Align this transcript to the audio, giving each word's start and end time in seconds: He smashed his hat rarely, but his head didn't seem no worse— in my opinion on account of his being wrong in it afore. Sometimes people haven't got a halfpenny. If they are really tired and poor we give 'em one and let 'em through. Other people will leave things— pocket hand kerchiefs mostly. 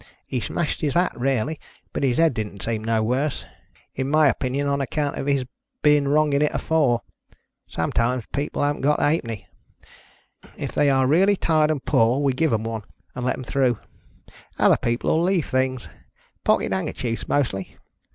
He 0.25 0.39
smashed 0.39 0.81
his 0.81 0.95
hat 0.95 1.13
rarely, 1.15 1.59
but 1.93 2.01
his 2.01 2.17
head 2.17 2.33
didn't 2.33 2.63
seem 2.63 2.83
no 2.83 3.03
worse— 3.03 3.45
in 3.95 4.09
my 4.09 4.29
opinion 4.29 4.67
on 4.67 4.81
account 4.81 5.15
of 5.15 5.27
his 5.27 5.45
being 5.83 6.07
wrong 6.07 6.33
in 6.33 6.41
it 6.41 6.51
afore. 6.55 7.01
Sometimes 7.67 8.23
people 8.33 8.63
haven't 8.63 8.81
got 8.81 8.97
a 8.99 9.03
halfpenny. 9.03 9.45
If 10.57 10.71
they 10.71 10.89
are 10.89 11.05
really 11.05 11.35
tired 11.35 11.69
and 11.69 11.85
poor 11.85 12.19
we 12.19 12.33
give 12.33 12.51
'em 12.51 12.63
one 12.63 12.81
and 13.13 13.23
let 13.23 13.37
'em 13.37 13.43
through. 13.43 13.77
Other 14.57 14.77
people 14.77 15.11
will 15.19 15.23
leave 15.23 15.45
things— 15.45 15.87
pocket 16.43 16.73
hand 16.73 16.87
kerchiefs 16.87 17.27
mostly. 17.27 17.77